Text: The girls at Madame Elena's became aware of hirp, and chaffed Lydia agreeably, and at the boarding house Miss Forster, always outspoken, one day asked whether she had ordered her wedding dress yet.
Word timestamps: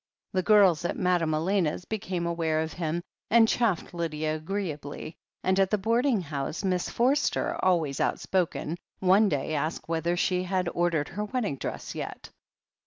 The 0.33 0.41
girls 0.41 0.83
at 0.83 0.97
Madame 0.97 1.35
Elena's 1.35 1.85
became 1.85 2.25
aware 2.25 2.61
of 2.61 2.73
hirp, 2.73 3.03
and 3.29 3.47
chaffed 3.47 3.93
Lydia 3.93 4.35
agreeably, 4.37 5.13
and 5.43 5.59
at 5.59 5.69
the 5.69 5.77
boarding 5.77 6.21
house 6.21 6.63
Miss 6.63 6.89
Forster, 6.89 7.63
always 7.63 7.99
outspoken, 7.99 8.77
one 8.97 9.29
day 9.29 9.53
asked 9.53 9.87
whether 9.87 10.17
she 10.17 10.41
had 10.41 10.67
ordered 10.69 11.09
her 11.09 11.25
wedding 11.25 11.55
dress 11.57 11.93
yet. 11.93 12.31